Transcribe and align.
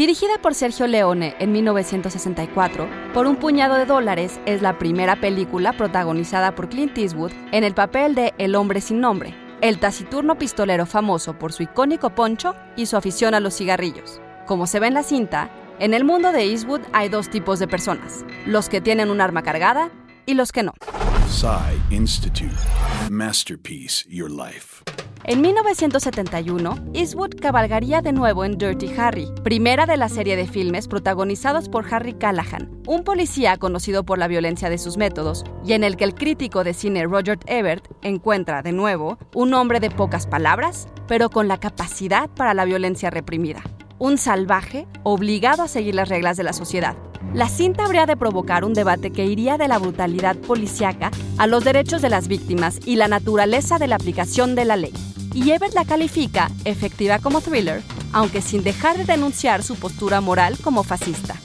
Dirigida 0.00 0.38
por 0.40 0.54
Sergio 0.54 0.86
Leone 0.86 1.36
en 1.40 1.52
1964, 1.52 2.88
Por 3.12 3.26
un 3.26 3.36
puñado 3.36 3.74
de 3.74 3.84
dólares 3.84 4.40
es 4.46 4.62
la 4.62 4.78
primera 4.78 5.20
película 5.20 5.74
protagonizada 5.74 6.54
por 6.54 6.70
Clint 6.70 6.96
Eastwood 6.96 7.32
en 7.52 7.64
el 7.64 7.74
papel 7.74 8.14
de 8.14 8.32
El 8.38 8.54
hombre 8.54 8.80
sin 8.80 8.98
nombre, 8.98 9.34
el 9.60 9.78
taciturno 9.78 10.38
pistolero 10.38 10.86
famoso 10.86 11.38
por 11.38 11.52
su 11.52 11.64
icónico 11.64 12.08
poncho 12.14 12.54
y 12.76 12.86
su 12.86 12.96
afición 12.96 13.34
a 13.34 13.40
los 13.40 13.54
cigarrillos. 13.54 14.22
Como 14.46 14.66
se 14.66 14.80
ve 14.80 14.86
en 14.86 14.94
la 14.94 15.02
cinta, 15.02 15.50
en 15.78 15.92
el 15.92 16.04
mundo 16.04 16.32
de 16.32 16.44
Eastwood 16.44 16.80
hay 16.94 17.10
dos 17.10 17.28
tipos 17.28 17.58
de 17.58 17.68
personas, 17.68 18.24
los 18.46 18.70
que 18.70 18.80
tienen 18.80 19.10
un 19.10 19.20
arma 19.20 19.42
cargada 19.42 19.90
y 20.24 20.32
los 20.32 20.50
que 20.50 20.62
no. 20.62 20.72
Institute. 21.90 22.56
Masterpiece 23.10 24.06
Your 24.08 24.30
Life. 24.30 24.82
En 25.24 25.42
1971, 25.42 26.76
Eastwood 26.94 27.34
cabalgaría 27.40 28.00
de 28.00 28.12
nuevo 28.12 28.42
en 28.44 28.56
Dirty 28.56 28.90
Harry, 28.98 29.28
primera 29.44 29.84
de 29.84 29.98
la 29.98 30.08
serie 30.08 30.34
de 30.34 30.46
filmes 30.46 30.88
protagonizados 30.88 31.68
por 31.68 31.92
Harry 31.92 32.14
Callahan, 32.14 32.70
un 32.86 33.04
policía 33.04 33.58
conocido 33.58 34.02
por 34.02 34.18
la 34.18 34.28
violencia 34.28 34.70
de 34.70 34.78
sus 34.78 34.96
métodos, 34.96 35.44
y 35.62 35.74
en 35.74 35.84
el 35.84 35.98
que 35.98 36.04
el 36.04 36.14
crítico 36.14 36.64
de 36.64 36.72
cine 36.72 37.04
Roger 37.04 37.38
Ebert 37.46 37.86
encuentra 38.00 38.62
de 38.62 38.72
nuevo 38.72 39.18
un 39.34 39.52
hombre 39.52 39.78
de 39.78 39.90
pocas 39.90 40.26
palabras, 40.26 40.88
pero 41.06 41.28
con 41.28 41.48
la 41.48 41.58
capacidad 41.58 42.30
para 42.30 42.54
la 42.54 42.64
violencia 42.64 43.10
reprimida. 43.10 43.62
Un 43.98 44.16
salvaje 44.16 44.88
obligado 45.02 45.62
a 45.62 45.68
seguir 45.68 45.94
las 45.94 46.08
reglas 46.08 46.38
de 46.38 46.44
la 46.44 46.54
sociedad. 46.54 46.96
La 47.32 47.48
cinta 47.48 47.84
habría 47.84 48.06
de 48.06 48.16
provocar 48.16 48.64
un 48.64 48.74
debate 48.74 49.12
que 49.12 49.24
iría 49.24 49.56
de 49.56 49.68
la 49.68 49.78
brutalidad 49.78 50.36
policíaca 50.36 51.12
a 51.38 51.46
los 51.46 51.62
derechos 51.62 52.02
de 52.02 52.10
las 52.10 52.26
víctimas 52.26 52.80
y 52.84 52.96
la 52.96 53.06
naturaleza 53.06 53.78
de 53.78 53.86
la 53.86 53.96
aplicación 53.96 54.56
de 54.56 54.64
la 54.64 54.76
ley. 54.76 54.92
Y 55.32 55.52
Ebert 55.52 55.74
la 55.74 55.84
califica 55.84 56.50
efectiva 56.64 57.20
como 57.20 57.40
thriller, 57.40 57.82
aunque 58.12 58.42
sin 58.42 58.64
dejar 58.64 58.96
de 58.96 59.04
denunciar 59.04 59.62
su 59.62 59.76
postura 59.76 60.20
moral 60.20 60.58
como 60.60 60.82
fascista. 60.82 61.36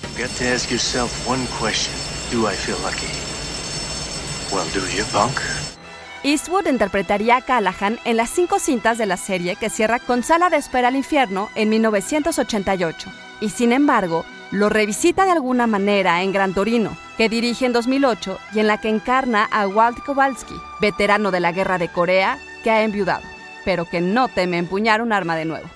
Eastwood 6.24 6.66
interpretaría 6.66 7.38
a 7.38 7.42
Callahan 7.42 8.00
en 8.04 8.18
las 8.18 8.32
cinco 8.32 8.58
cintas 8.58 8.98
de 8.98 9.06
la 9.06 9.18
serie 9.18 9.56
que 9.56 9.70
cierra 9.70 10.00
con 10.00 10.24
Sala 10.24 10.50
de 10.50 10.58
Espera 10.58 10.88
al 10.88 10.96
Infierno 10.96 11.50
en 11.54 11.70
1988, 11.70 13.12
y 13.42 13.50
sin 13.50 13.72
embargo, 13.72 14.26
lo 14.52 14.70
revisita 14.70 15.26
de 15.26 15.32
alguna 15.32 15.68
manera 15.68 16.22
en 16.24 16.32
Gran 16.32 16.54
Torino, 16.54 16.96
que 17.18 17.30
dirige 17.30 17.66
en 17.66 17.74
2008 17.74 18.38
y 18.54 18.60
en 18.60 18.68
la 18.68 18.80
que 18.80 18.90
encarna 18.90 19.46
a 19.46 19.68
Walt 19.68 20.00
Kowalski, 20.06 20.56
veterano 20.80 21.32
de 21.32 21.40
la 21.40 21.52
Guerra 21.52 21.78
de 21.78 21.88
Corea 21.88 22.38
que 22.64 22.72
ha 22.72 22.84
enviudado 22.84 23.36
pero 23.66 23.84
que 23.84 24.00
no 24.00 24.30
teme 24.30 24.60
empuñar 24.60 25.02
un 25.02 25.12
arma 25.12 25.36
de 25.36 25.44
nuevo. 25.44 25.68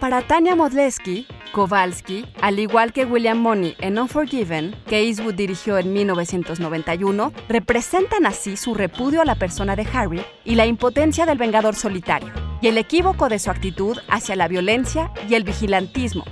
Para 0.00 0.22
Tania 0.22 0.56
Modleski, 0.56 1.26
Kowalski, 1.52 2.24
al 2.40 2.58
igual 2.58 2.92
que 2.94 3.04
William 3.04 3.38
Money 3.38 3.76
en 3.80 3.98
Unforgiven, 3.98 4.74
que 4.88 5.02
Eastwood 5.02 5.34
dirigió 5.34 5.76
en 5.78 5.92
1991, 5.92 7.32
representan 7.48 8.24
así 8.24 8.56
su 8.56 8.74
repudio 8.74 9.20
a 9.20 9.26
la 9.26 9.34
persona 9.34 9.76
de 9.76 9.86
Harry 9.92 10.24
y 10.44 10.54
la 10.54 10.64
impotencia 10.64 11.26
del 11.26 11.36
vengador 11.36 11.74
solitario, 11.74 12.32
y 12.60 12.68
el 12.68 12.78
equívoco 12.78 13.28
de 13.28 13.38
su 13.38 13.50
actitud 13.50 13.98
hacia 14.08 14.36
la 14.36 14.48
violencia 14.48 15.10
y 15.28 15.34
el 15.34 15.44
vigilantismo. 15.44 16.24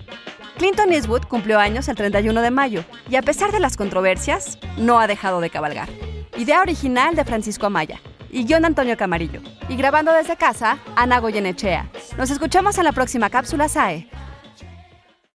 Clinton 0.59 0.93
Eastwood 0.93 1.25
cumplió 1.25 1.59
años 1.59 1.89
el 1.89 1.97
31 1.97 2.41
de 2.41 2.51
mayo 2.51 2.85
y 3.11 3.17
a 3.17 3.23
pesar 3.23 3.53
de 3.53 3.61
las 3.61 3.77
controversias, 3.77 4.59
no 4.77 5.01
ha 5.01 5.07
dejado 5.07 5.41
de 5.41 5.51
cabalgar. 5.51 5.89
Idea 6.37 6.61
original 6.61 7.15
de 7.15 7.25
Francisco 7.25 7.67
Amaya, 7.67 8.01
y 8.33 8.47
John 8.49 8.65
Antonio 8.65 8.97
Camarillo. 8.97 9.41
Y 9.69 9.77
grabando 9.77 10.13
desde 10.13 10.37
casa, 10.37 10.79
Ana 10.97 11.21
Goyenechea. 11.21 11.91
Nos 12.17 12.31
escuchamos 12.31 12.79
en 12.79 12.85
la 12.85 12.93
próxima 12.93 13.31
cápsula 13.31 13.69
SAE. 13.69 14.09